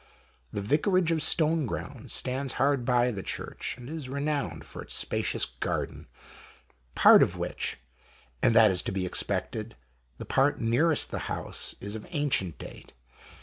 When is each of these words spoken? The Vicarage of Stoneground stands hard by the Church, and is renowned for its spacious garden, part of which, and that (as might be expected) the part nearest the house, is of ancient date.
The 0.51 0.63
Vicarage 0.63 1.11
of 1.11 1.19
Stoneground 1.19 2.09
stands 2.09 2.53
hard 2.53 2.85
by 2.85 3.11
the 3.11 3.21
Church, 3.21 3.75
and 3.77 3.87
is 3.87 4.09
renowned 4.09 4.65
for 4.65 4.81
its 4.81 4.95
spacious 4.95 5.45
garden, 5.45 6.07
part 6.95 7.21
of 7.21 7.37
which, 7.37 7.77
and 8.41 8.55
that 8.55 8.71
(as 8.71 8.83
might 8.87 8.95
be 8.95 9.05
expected) 9.05 9.75
the 10.17 10.25
part 10.25 10.59
nearest 10.59 11.11
the 11.11 11.19
house, 11.29 11.75
is 11.79 11.93
of 11.93 12.07
ancient 12.09 12.57
date. 12.57 12.93